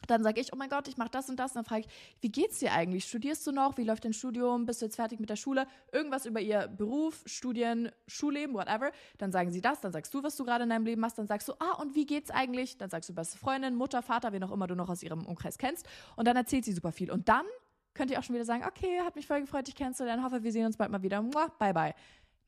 [0.07, 1.51] Dann sage ich, oh mein Gott, ich mache das und das.
[1.51, 1.87] Und dann frage ich,
[2.21, 3.05] wie geht's dir eigentlich?
[3.05, 3.77] Studierst du noch?
[3.77, 4.65] Wie läuft dein Studium?
[4.65, 5.67] Bist du jetzt fertig mit der Schule?
[5.91, 8.91] Irgendwas über ihr Beruf, Studien, Schulleben, whatever.
[9.17, 11.17] Dann sagen sie das, dann sagst du, was du gerade in deinem Leben machst.
[11.17, 12.77] Dann sagst du, ah, und wie geht's eigentlich?
[12.77, 15.57] Dann sagst du beste Freundin, Mutter, Vater, wen auch immer du noch aus ihrem Umkreis
[15.57, 15.87] kennst.
[16.15, 17.11] Und dann erzählt sie super viel.
[17.11, 17.45] Und dann
[17.93, 20.23] könnt ihr auch schon wieder sagen, okay, hat mich voll gefreut, dich kennenzulernen.
[20.23, 21.21] Hoffe, wir sehen uns bald mal wieder.
[21.21, 21.93] Mua, bye, bye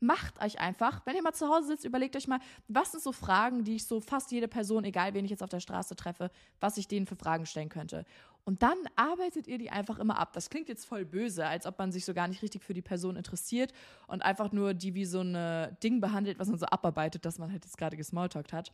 [0.02, 3.12] macht euch einfach, wenn ihr mal zu Hause sitzt, überlegt euch mal, was sind so
[3.12, 6.32] Fragen, die ich so fast jede Person, egal wen ich jetzt auf der Straße treffe,
[6.60, 8.06] was ich denen für Fragen stellen könnte.
[8.44, 10.34] Und dann arbeitet ihr die einfach immer ab.
[10.34, 12.82] Das klingt jetzt voll böse, als ob man sich so gar nicht richtig für die
[12.82, 13.72] Person interessiert
[14.08, 17.52] und einfach nur die wie so ein Ding behandelt, was man so abarbeitet, dass man
[17.52, 18.74] halt jetzt gerade gesmalltalkt hat.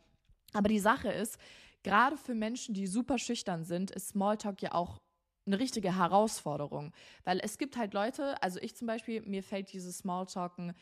[0.54, 1.38] Aber die Sache ist,
[1.82, 4.96] gerade für Menschen, die super schüchtern sind, ist Smalltalk ja auch
[5.46, 6.92] eine richtige Herausforderung.
[7.24, 10.74] Weil es gibt halt Leute, also ich zum Beispiel, mir fällt dieses Smalltalken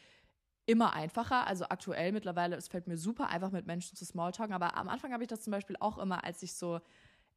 [0.66, 1.46] immer einfacher.
[1.46, 4.55] Also aktuell mittlerweile, es fällt mir super einfach mit Menschen zu Smalltalken.
[4.55, 6.81] Aber am Anfang habe ich das zum Beispiel auch immer, als ich so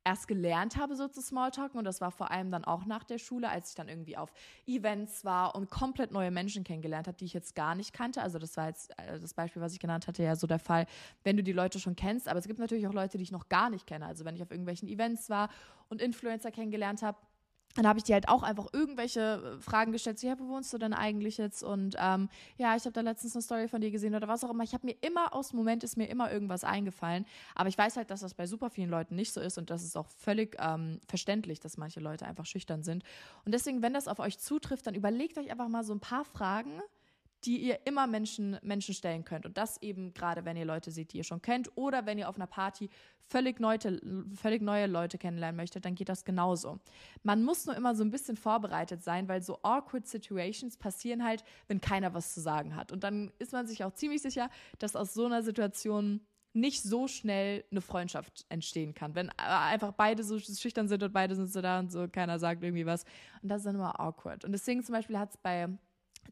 [0.03, 1.77] erst gelernt habe, so zu Smalltalken.
[1.77, 4.33] Und das war vor allem dann auch nach der Schule, als ich dann irgendwie auf
[4.65, 8.21] Events war und komplett neue Menschen kennengelernt habe, die ich jetzt gar nicht kannte.
[8.21, 10.87] Also das war jetzt äh, das Beispiel, was ich genannt hatte, ja so der Fall,
[11.23, 12.27] wenn du die Leute schon kennst.
[12.27, 14.05] Aber es gibt natürlich auch Leute, die ich noch gar nicht kenne.
[14.05, 15.49] Also wenn ich auf irgendwelchen Events war
[15.89, 17.17] und Influencer kennengelernt habe,
[17.75, 20.73] dann habe ich dir halt auch einfach irgendwelche äh, Fragen gestellt, so, ja, wo wohnst
[20.73, 21.63] du denn eigentlich jetzt?
[21.63, 24.49] Und ähm, ja, ich habe da letztens eine Story von dir gesehen oder was auch
[24.49, 24.63] immer.
[24.63, 27.25] Ich habe mir immer, aus dem Moment ist mir immer irgendwas eingefallen.
[27.55, 29.83] Aber ich weiß halt, dass das bei super vielen Leuten nicht so ist und das
[29.83, 33.03] ist auch völlig ähm, verständlich, dass manche Leute einfach schüchtern sind.
[33.45, 36.25] Und deswegen, wenn das auf euch zutrifft, dann überlegt euch einfach mal so ein paar
[36.25, 36.81] Fragen,
[37.45, 39.45] die ihr immer Menschen, Menschen stellen könnt.
[39.45, 42.29] Und das eben gerade, wenn ihr Leute seht, die ihr schon kennt oder wenn ihr
[42.29, 42.89] auf einer Party
[43.29, 43.79] völlig neue,
[44.35, 46.79] völlig neue Leute kennenlernen möchtet, dann geht das genauso.
[47.23, 51.43] Man muss nur immer so ein bisschen vorbereitet sein, weil so awkward Situations passieren halt,
[51.67, 52.91] wenn keiner was zu sagen hat.
[52.91, 54.49] Und dann ist man sich auch ziemlich sicher,
[54.79, 56.21] dass aus so einer Situation
[56.53, 59.13] nicht so schnell eine Freundschaft entstehen kann.
[59.13, 62.63] Wenn einfach beide so schüchtern sind und beide sind so da und so, keiner sagt
[62.63, 63.03] irgendwie was.
[63.41, 64.45] Und das ist dann immer awkward.
[64.45, 65.69] Und deswegen zum Beispiel hat es bei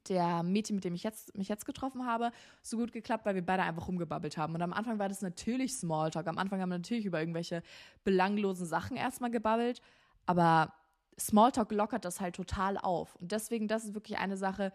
[0.09, 2.31] der Mädchen, mit dem ich jetzt, mich jetzt getroffen habe,
[2.61, 4.55] so gut geklappt, weil wir beide einfach rumgebabbelt haben.
[4.55, 6.27] Und am Anfang war das natürlich Smalltalk.
[6.27, 7.63] Am Anfang haben wir natürlich über irgendwelche
[8.03, 9.81] belanglosen Sachen erstmal gebabbelt.
[10.25, 10.73] Aber
[11.19, 13.15] Smalltalk lockert das halt total auf.
[13.15, 14.71] Und deswegen, das ist wirklich eine Sache,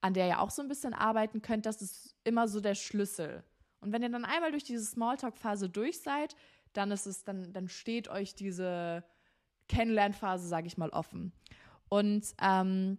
[0.00, 1.66] an der ihr auch so ein bisschen arbeiten könnt.
[1.66, 3.44] Das ist immer so der Schlüssel.
[3.80, 6.34] Und wenn ihr dann einmal durch diese Smalltalk-Phase durch seid,
[6.72, 9.04] dann ist es, dann, dann steht euch diese
[9.68, 11.32] Kennenlernphase, sage ich mal, offen.
[11.88, 12.98] Und ähm,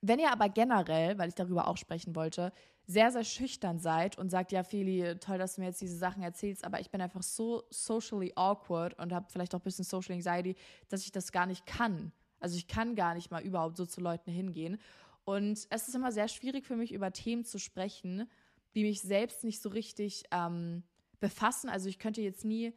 [0.00, 2.52] wenn ihr aber generell, weil ich darüber auch sprechen wollte,
[2.86, 6.22] sehr, sehr schüchtern seid und sagt, ja, Feli, toll, dass du mir jetzt diese Sachen
[6.22, 10.14] erzählst, aber ich bin einfach so socially awkward und habe vielleicht auch ein bisschen Social
[10.14, 10.54] Anxiety,
[10.88, 12.12] dass ich das gar nicht kann.
[12.38, 14.78] Also ich kann gar nicht mal überhaupt so zu Leuten hingehen.
[15.24, 18.28] Und es ist immer sehr schwierig für mich, über Themen zu sprechen,
[18.76, 20.84] die mich selbst nicht so richtig ähm,
[21.18, 21.68] befassen.
[21.68, 22.72] Also ich könnte jetzt nie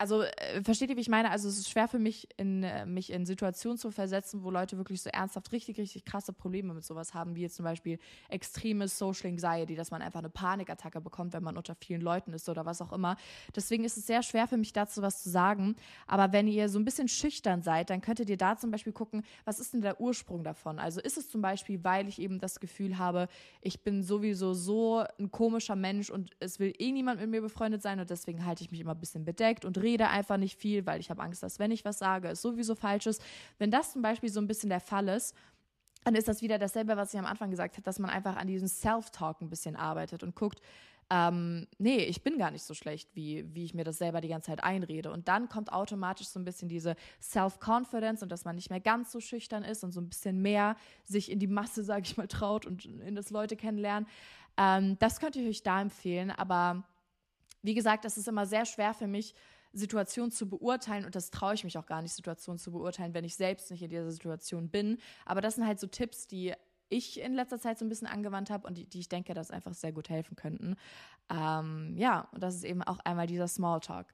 [0.00, 1.30] also äh, versteht ihr, wie ich meine?
[1.30, 4.78] Also es ist schwer für mich, in, äh, mich in Situationen zu versetzen, wo Leute
[4.78, 7.98] wirklich so ernsthaft richtig, richtig krasse Probleme mit sowas haben, wie jetzt zum Beispiel
[8.30, 12.48] extremes Social Anxiety, dass man einfach eine Panikattacke bekommt, wenn man unter vielen Leuten ist
[12.48, 13.16] oder was auch immer.
[13.54, 15.76] Deswegen ist es sehr schwer für mich dazu was zu sagen.
[16.06, 19.22] Aber wenn ihr so ein bisschen schüchtern seid, dann könntet ihr da zum Beispiel gucken,
[19.44, 20.78] was ist denn der Ursprung davon?
[20.78, 23.28] Also ist es zum Beispiel, weil ich eben das Gefühl habe,
[23.60, 27.82] ich bin sowieso so ein komischer Mensch und es will eh niemand mit mir befreundet
[27.82, 30.58] sein und deswegen halte ich mich immer ein bisschen bedeckt und rede rede einfach nicht
[30.58, 33.22] viel, weil ich habe Angst, dass wenn ich was sage, es sowieso falsch ist.
[33.58, 35.34] Wenn das zum Beispiel so ein bisschen der Fall ist,
[36.04, 38.46] dann ist das wieder dasselbe, was ich am Anfang gesagt habe, dass man einfach an
[38.46, 40.60] diesem Self-Talk ein bisschen arbeitet und guckt,
[41.12, 44.28] ähm, nee, ich bin gar nicht so schlecht, wie, wie ich mir das selber die
[44.28, 45.10] ganze Zeit einrede.
[45.10, 49.10] Und dann kommt automatisch so ein bisschen diese Self-Confidence und dass man nicht mehr ganz
[49.10, 52.28] so schüchtern ist und so ein bisschen mehr sich in die Masse, sage ich mal,
[52.28, 54.08] traut und in das Leute kennenlernen.
[54.56, 56.30] Ähm, das könnte ich euch da empfehlen.
[56.30, 56.84] Aber
[57.62, 59.34] wie gesagt, das ist immer sehr schwer für mich,
[59.72, 63.24] Situation zu beurteilen und das traue ich mich auch gar nicht, Situation zu beurteilen, wenn
[63.24, 64.98] ich selbst nicht in dieser Situation bin.
[65.24, 66.54] Aber das sind halt so Tipps, die
[66.88, 69.50] ich in letzter Zeit so ein bisschen angewandt habe und die, die ich denke, dass
[69.50, 70.76] einfach sehr gut helfen könnten.
[71.30, 74.12] Ähm, ja, und das ist eben auch einmal dieser Smalltalk.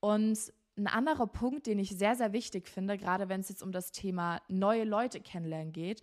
[0.00, 3.72] Und ein anderer Punkt, den ich sehr, sehr wichtig finde, gerade wenn es jetzt um
[3.72, 6.00] das Thema neue Leute kennenlernen geht,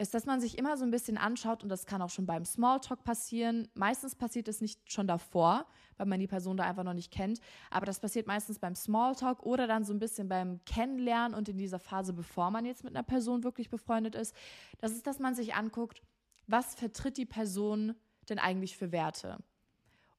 [0.00, 2.46] ist, dass man sich immer so ein bisschen anschaut und das kann auch schon beim
[2.46, 3.68] Smalltalk passieren.
[3.74, 5.66] Meistens passiert es nicht schon davor,
[5.98, 7.38] weil man die Person da einfach noch nicht kennt,
[7.70, 11.58] aber das passiert meistens beim Smalltalk oder dann so ein bisschen beim Kennenlernen und in
[11.58, 14.34] dieser Phase, bevor man jetzt mit einer Person wirklich befreundet ist.
[14.78, 16.02] Das ist, dass man sich anguckt,
[16.46, 17.94] was vertritt die Person
[18.30, 19.36] denn eigentlich für Werte?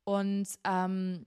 [0.04, 1.26] Und ähm,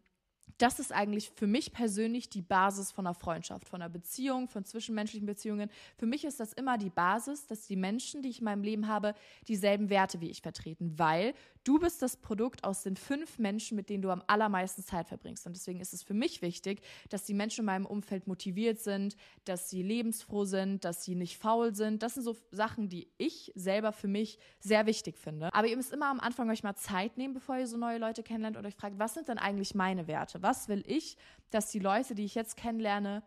[0.58, 4.64] das ist eigentlich für mich persönlich die Basis von einer Freundschaft, von einer Beziehung, von
[4.64, 5.70] zwischenmenschlichen Beziehungen.
[5.96, 8.86] Für mich ist das immer die Basis, dass die Menschen, die ich in meinem Leben
[8.86, 9.14] habe,
[9.48, 13.88] dieselben Werte wie ich vertreten, weil du bist das Produkt aus den fünf Menschen, mit
[13.88, 15.46] denen du am allermeisten Zeit verbringst.
[15.46, 19.16] Und deswegen ist es für mich wichtig, dass die Menschen in meinem Umfeld motiviert sind,
[19.44, 22.02] dass sie lebensfroh sind, dass sie nicht faul sind.
[22.02, 25.52] Das sind so Sachen, die ich selber für mich sehr wichtig finde.
[25.52, 28.22] Aber ihr müsst immer am Anfang euch mal Zeit nehmen, bevor ihr so neue Leute
[28.22, 30.42] kennenlernt und euch fragt, was sind denn eigentlich meine Werte?
[30.44, 31.16] was will ich,
[31.50, 33.22] dass die Leute, die ich jetzt kennenlerne,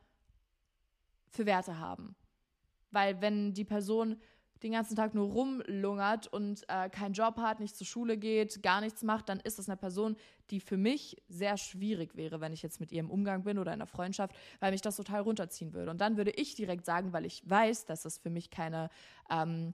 [1.30, 2.15] für Werte haben.
[2.91, 4.21] Weil wenn die Person
[4.63, 8.82] den ganzen Tag nur rumlungert und äh, keinen Job hat, nicht zur Schule geht, gar
[8.82, 10.15] nichts macht, dann ist das eine Person,
[10.50, 13.72] die für mich sehr schwierig wäre, wenn ich jetzt mit ihr im Umgang bin oder
[13.72, 15.91] in einer Freundschaft, weil mich das total runterziehen würde.
[15.91, 18.89] Und dann würde ich direkt sagen, weil ich weiß, dass das für mich keine
[19.30, 19.74] ähm,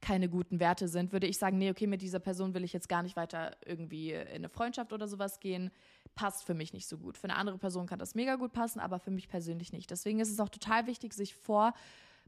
[0.00, 2.88] keine guten Werte sind, würde ich sagen, nee, okay, mit dieser Person will ich jetzt
[2.88, 5.70] gar nicht weiter irgendwie in eine Freundschaft oder sowas gehen.
[6.14, 7.16] passt für mich nicht so gut.
[7.16, 9.90] Für eine andere Person kann das mega gut passen, aber für mich persönlich nicht.
[9.90, 11.74] Deswegen ist es auch total wichtig, sich vor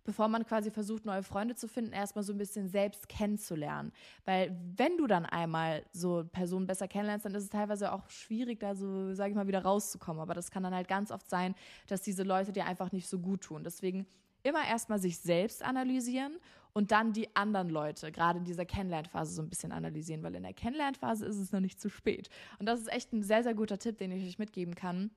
[0.04, 3.92] bevor man quasi versucht, neue Freunde zu finden, erstmal so ein bisschen selbst kennenzulernen.
[4.24, 8.60] Weil wenn du dann einmal so Personen besser kennenlernst, dann ist es teilweise auch schwierig,
[8.60, 10.20] da so, sage ich mal, wieder rauszukommen.
[10.20, 11.54] Aber das kann dann halt ganz oft sein,
[11.86, 13.64] dass diese Leute dir einfach nicht so gut tun.
[13.64, 14.06] Deswegen
[14.42, 16.38] immer erstmal sich selbst analysieren
[16.72, 20.42] und dann die anderen Leute, gerade in dieser Kennenlernphase, so ein bisschen analysieren, weil in
[20.42, 22.28] der Kennenlernphase ist es noch nicht zu spät.
[22.58, 25.10] Und das ist echt ein sehr, sehr guter Tipp, den ich euch mitgeben kann,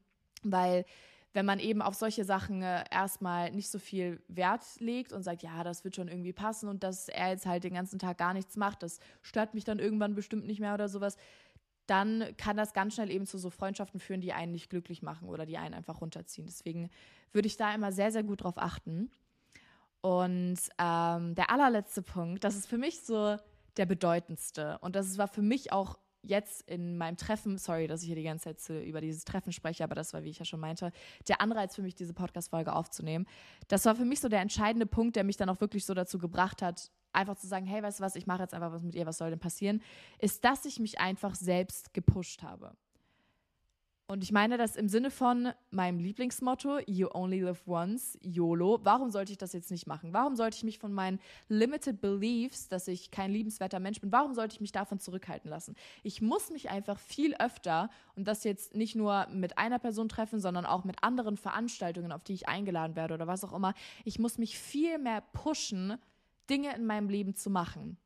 [0.43, 0.85] weil
[1.33, 5.43] wenn man eben auf solche Sachen äh, erstmal nicht so viel Wert legt und sagt,
[5.43, 8.33] ja, das wird schon irgendwie passen und dass er jetzt halt den ganzen Tag gar
[8.33, 11.17] nichts macht, das stört mich dann irgendwann bestimmt nicht mehr oder sowas,
[11.87, 15.27] dann kann das ganz schnell eben zu so Freundschaften führen, die einen nicht glücklich machen
[15.27, 16.45] oder die einen einfach runterziehen.
[16.47, 16.89] Deswegen
[17.33, 19.11] würde ich da immer sehr, sehr gut drauf achten.
[20.01, 23.37] Und ähm, der allerletzte Punkt, das ist für mich so
[23.75, 24.77] der bedeutendste.
[24.79, 28.23] Und das war für mich auch jetzt in meinem Treffen, sorry, dass ich hier die
[28.23, 30.91] ganze Zeit über dieses Treffen spreche, aber das war, wie ich ja schon meinte,
[31.27, 33.27] der Anreiz für mich, diese Podcast-Folge aufzunehmen.
[33.67, 36.17] Das war für mich so der entscheidende Punkt, der mich dann auch wirklich so dazu
[36.17, 38.95] gebracht hat, einfach zu sagen, hey, weißt du was, ich mache jetzt einfach was mit
[38.95, 39.81] ihr, was soll denn passieren,
[40.19, 42.75] ist, dass ich mich einfach selbst gepusht habe.
[44.05, 48.81] Und ich meine das im Sinne von meinem Lieblingsmotto, You only live once, YOLO.
[48.83, 50.11] Warum sollte ich das jetzt nicht machen?
[50.11, 54.33] Warum sollte ich mich von meinen limited beliefs, dass ich kein liebenswerter Mensch bin, warum
[54.33, 55.75] sollte ich mich davon zurückhalten lassen?
[56.03, 60.41] Ich muss mich einfach viel öfter und das jetzt nicht nur mit einer Person treffen,
[60.41, 63.73] sondern auch mit anderen Veranstaltungen, auf die ich eingeladen werde oder was auch immer.
[64.03, 65.97] Ich muss mich viel mehr pushen,
[66.49, 67.97] Dinge in meinem Leben zu machen.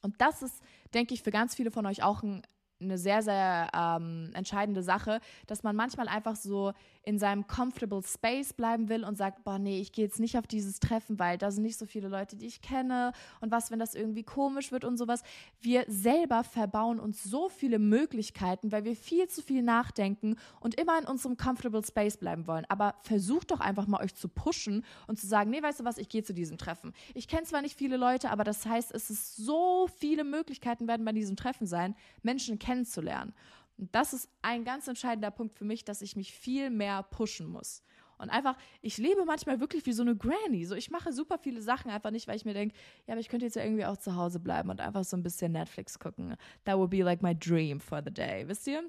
[0.00, 0.62] Und das ist,
[0.94, 2.42] denke ich, für ganz viele von euch auch ein
[2.80, 6.72] eine sehr, sehr ähm, entscheidende Sache, dass man manchmal einfach so
[7.06, 10.48] in seinem comfortable space bleiben will und sagt, boah, nee, ich gehe jetzt nicht auf
[10.48, 13.78] dieses Treffen, weil da sind nicht so viele Leute, die ich kenne und was, wenn
[13.78, 15.22] das irgendwie komisch wird und sowas.
[15.60, 20.98] Wir selber verbauen uns so viele Möglichkeiten, weil wir viel zu viel nachdenken und immer
[20.98, 22.66] in unserem comfortable space bleiben wollen.
[22.68, 25.98] Aber versucht doch einfach mal euch zu pushen und zu sagen, nee, weißt du was,
[25.98, 26.92] ich gehe zu diesem Treffen.
[27.14, 31.06] Ich kenne zwar nicht viele Leute, aber das heißt, es ist so viele Möglichkeiten werden
[31.06, 33.32] bei diesem Treffen sein, Menschen kennenzulernen.
[33.78, 37.46] Und das ist ein ganz entscheidender Punkt für mich, dass ich mich viel mehr pushen
[37.48, 37.82] muss.
[38.18, 40.64] Und einfach, ich lebe manchmal wirklich wie so eine Granny.
[40.64, 42.74] So, ich mache super viele Sachen einfach nicht, weil ich mir denke,
[43.06, 45.22] ja, aber ich könnte jetzt ja irgendwie auch zu Hause bleiben und einfach so ein
[45.22, 46.34] bisschen Netflix gucken.
[46.64, 48.82] That would be like my dream for the day, wisst ihr?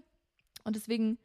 [0.63, 1.17] Und deswegen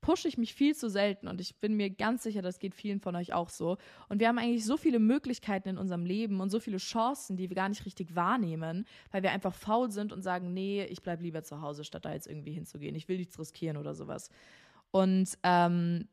[0.00, 3.00] pushe ich mich viel zu selten und ich bin mir ganz sicher, das geht vielen
[3.00, 3.76] von euch auch so.
[4.08, 7.48] Und wir haben eigentlich so viele Möglichkeiten in unserem Leben und so viele Chancen, die
[7.48, 11.22] wir gar nicht richtig wahrnehmen, weil wir einfach faul sind und sagen, nee, ich bleibe
[11.22, 12.94] lieber zu Hause, statt da jetzt irgendwie hinzugehen.
[12.94, 14.30] Ich will nichts riskieren oder sowas.
[14.90, 16.08] Und ähm,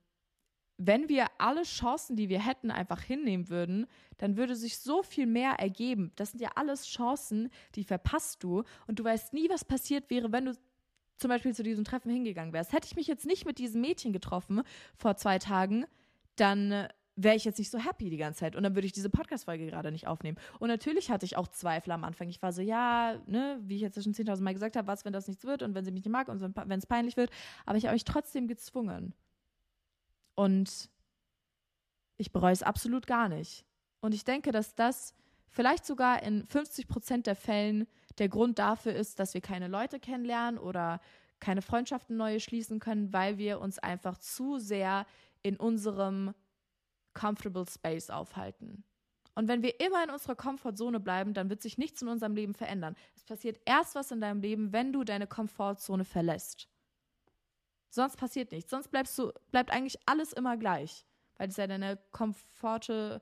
[0.78, 5.26] wenn wir alle Chancen, die wir hätten, einfach hinnehmen würden, dann würde sich so viel
[5.26, 6.12] mehr ergeben.
[6.16, 10.32] Das sind ja alles Chancen, die verpasst du und du weißt nie, was passiert wäre,
[10.32, 10.54] wenn du
[11.18, 12.74] zum Beispiel zu diesem Treffen hingegangen wärst.
[12.74, 14.62] Hätte ich mich jetzt nicht mit diesem Mädchen getroffen
[14.98, 15.86] vor zwei Tagen,
[16.36, 18.92] dann äh, wäre ich jetzt nicht so happy die ganze Zeit und dann würde ich
[18.92, 20.38] diese Podcast-Folge gerade nicht aufnehmen.
[20.60, 22.28] Und natürlich hatte ich auch Zweifel am Anfang.
[22.28, 25.14] Ich war so, ja, ne, wie ich jetzt schon 10.000 Mal gesagt habe, was, wenn
[25.14, 27.32] das nichts wird und wenn sie mich nicht mag und wenn es peinlich wird.
[27.66, 29.14] Aber ich habe mich trotzdem gezwungen.
[30.36, 30.90] Und
[32.18, 33.66] ich bereue es absolut gar nicht.
[34.02, 35.14] Und ich denke, dass das
[35.50, 40.00] vielleicht sogar in 50 Prozent der Fällen der Grund dafür ist, dass wir keine Leute
[40.00, 41.02] kennenlernen oder
[41.40, 45.06] keine Freundschaften neue schließen können, weil wir uns einfach zu sehr
[45.44, 46.34] in unserem
[47.14, 48.84] comfortable space aufhalten.
[49.36, 52.54] Und wenn wir immer in unserer Komfortzone bleiben, dann wird sich nichts in unserem Leben
[52.54, 52.96] verändern.
[53.16, 56.70] Es passiert erst was in deinem Leben, wenn du deine Komfortzone verlässt.
[57.90, 58.72] Sonst passiert nichts.
[58.72, 61.06] Sonst bleibst du, bleibt eigentlich alles immer gleich.
[61.38, 63.22] Weil es ja deine Komforte,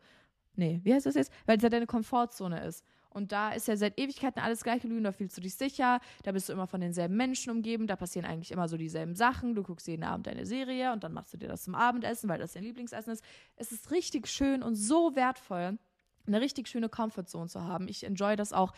[0.56, 1.32] nee, wie heißt das jetzt?
[1.47, 2.86] Weil es ja deine Komfortzone ist.
[3.13, 6.32] Und da ist ja seit Ewigkeiten alles gleich geblieben, da fühlst du dich sicher, da
[6.32, 9.56] bist du immer von denselben Menschen umgeben, da passieren eigentlich immer so dieselben Sachen.
[9.56, 12.39] Du guckst jeden Abend deine Serie und dann machst du dir das zum Abendessen, weil
[12.39, 13.23] das dein Lieblingsessen ist.
[13.56, 15.78] Es ist richtig schön und so wertvoll,
[16.26, 17.88] eine richtig schöne Comfortzone zu haben.
[17.88, 18.73] Ich enjoy das auch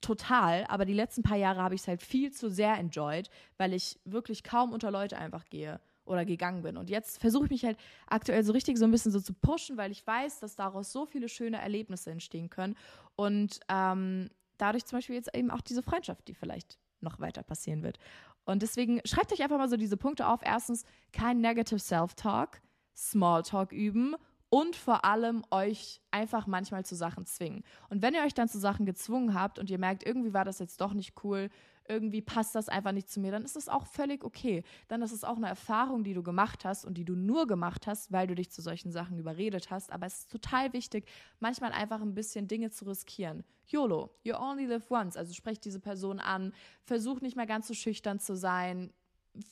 [0.00, 3.72] total, aber die letzten paar Jahre habe ich es halt viel zu sehr enjoyed, weil
[3.72, 5.80] ich wirklich kaum unter Leute einfach gehe
[6.12, 6.76] oder gegangen bin.
[6.76, 9.76] Und jetzt versuche ich mich halt aktuell so richtig so ein bisschen so zu pushen,
[9.76, 12.76] weil ich weiß, dass daraus so viele schöne Erlebnisse entstehen können.
[13.16, 17.82] Und ähm, dadurch zum Beispiel jetzt eben auch diese Freundschaft, die vielleicht noch weiter passieren
[17.82, 17.98] wird.
[18.44, 20.40] Und deswegen schreibt euch einfach mal so diese Punkte auf.
[20.44, 22.60] Erstens, kein Negative Self-Talk,
[22.96, 24.16] Smalltalk üben
[24.48, 27.64] und vor allem euch einfach manchmal zu Sachen zwingen.
[27.88, 30.58] Und wenn ihr euch dann zu Sachen gezwungen habt und ihr merkt, irgendwie war das
[30.58, 31.48] jetzt doch nicht cool,
[31.88, 34.62] irgendwie passt das einfach nicht zu mir, dann ist das auch völlig okay.
[34.88, 37.86] Dann ist es auch eine Erfahrung, die du gemacht hast und die du nur gemacht
[37.86, 39.92] hast, weil du dich zu solchen Sachen überredet hast.
[39.92, 41.08] Aber es ist total wichtig,
[41.40, 43.44] manchmal einfach ein bisschen Dinge zu riskieren.
[43.66, 45.16] YOLO, you only live once.
[45.16, 46.52] Also sprecht diese Person an,
[46.84, 48.92] versuch nicht mehr ganz so schüchtern zu sein,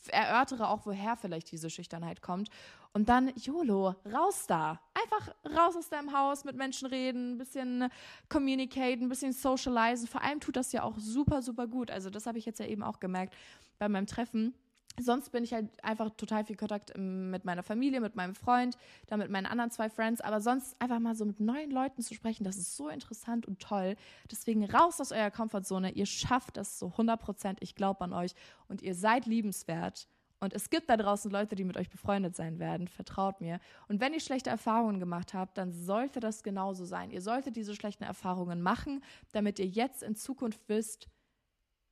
[0.09, 2.51] erörtere auch, woher vielleicht diese Schüchternheit kommt.
[2.93, 4.81] Und dann, YOLO, raus da.
[5.11, 7.89] Einfach raus aus deinem Haus, mit Menschen reden, ein bisschen
[8.29, 10.07] communicaten, ein bisschen socialisen.
[10.07, 11.91] Vor allem tut das ja auch super, super gut.
[11.91, 13.35] Also das habe ich jetzt ja eben auch gemerkt
[13.79, 14.55] bei meinem Treffen
[14.99, 19.19] sonst bin ich halt einfach total viel Kontakt mit meiner Familie, mit meinem Freund, dann
[19.19, 20.21] mit meinen anderen zwei Friends.
[20.21, 23.61] Aber sonst einfach mal so mit neuen Leuten zu sprechen, das ist so interessant und
[23.61, 23.97] toll.
[24.31, 25.93] Deswegen raus aus eurer Komfortzone.
[25.93, 27.59] Ihr schafft das so 100 Prozent.
[27.63, 28.35] Ich glaube an euch
[28.69, 30.09] und ihr seid liebenswert.
[30.41, 32.89] Und es gibt da draußen Leute, die mit euch befreundet sein werden.
[32.89, 33.61] Vertraut mir.
[33.89, 37.11] Und wenn ihr schlechte Erfahrungen gemacht habt, dann sollte das genauso sein.
[37.11, 41.09] Ihr solltet diese schlechten Erfahrungen machen, damit ihr jetzt in Zukunft wisst,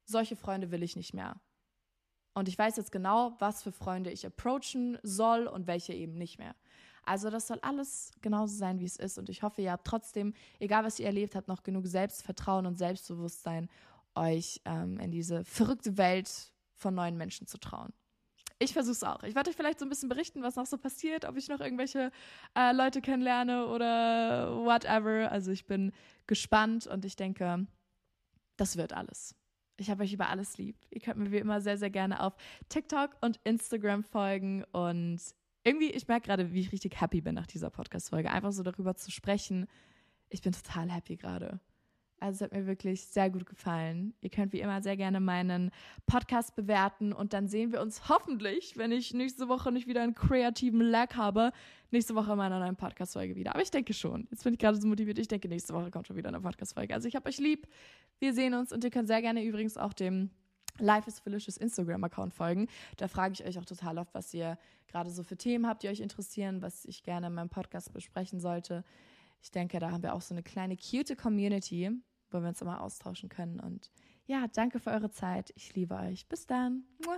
[0.07, 1.37] solche Freunde will ich nicht mehr.
[2.33, 6.39] Und ich weiß jetzt genau, was für Freunde ich approachen soll und welche eben nicht
[6.39, 6.55] mehr.
[7.05, 9.19] Also das soll alles genauso sein, wie es ist.
[9.19, 12.79] Und ich hoffe, ihr habt trotzdem, egal was ihr erlebt habt, noch genug Selbstvertrauen und
[12.79, 13.69] Selbstbewusstsein,
[14.15, 17.93] euch ähm, in diese verrückte Welt von neuen Menschen zu trauen.
[18.61, 19.23] Ich versuche es auch.
[19.23, 21.61] Ich werde euch vielleicht so ein bisschen berichten, was noch so passiert, ob ich noch
[21.61, 22.11] irgendwelche
[22.57, 25.31] äh, Leute kennenlerne oder whatever.
[25.31, 25.93] Also ich bin
[26.27, 27.67] gespannt und ich denke,
[28.57, 29.37] das wird alles.
[29.77, 30.77] Ich habe euch über alles lieb.
[30.91, 32.35] Ihr könnt mir wie immer sehr, sehr gerne auf
[32.69, 34.65] TikTok und Instagram folgen.
[34.73, 35.21] Und
[35.63, 38.31] irgendwie, ich merke gerade, wie ich richtig happy bin nach dieser Podcast-Folge.
[38.31, 39.69] Einfach so darüber zu sprechen.
[40.31, 41.61] Ich bin total happy gerade.
[42.21, 44.15] Also es hat mir wirklich sehr gut gefallen.
[44.21, 45.71] Ihr könnt wie immer sehr gerne meinen
[46.07, 50.15] Podcast bewerten und dann sehen wir uns hoffentlich, wenn ich nächste Woche nicht wieder einen
[50.15, 51.53] kreativen Lag habe,
[51.91, 53.55] nächste Woche in meiner neuen Podcast-Folge wieder.
[53.55, 54.27] Aber ich denke schon.
[54.31, 55.19] Jetzt bin ich gerade so motiviert.
[55.19, 56.93] Ich denke, nächste Woche kommt schon wieder eine Podcast-Folge.
[56.93, 57.69] Also ich habe euch lieb.
[58.19, 60.31] Wir sehen uns und ihr könnt sehr gerne übrigens auch dem
[60.81, 62.69] Life is Felicious Instagram-Account folgen.
[62.97, 65.89] Da frage ich euch auch total oft, was ihr gerade so für Themen habt, die
[65.89, 68.85] euch interessieren, was ich gerne in meinem Podcast besprechen sollte.
[69.41, 71.91] Ich denke, da haben wir auch so eine kleine cute Community,
[72.31, 73.61] wo wir uns immer austauschen können.
[73.61, 73.91] Und
[74.27, 75.53] ja, danke für eure Zeit.
[75.57, 76.29] Ich liebe euch.
[76.29, 76.85] Bis dann.
[77.05, 77.17] Mua.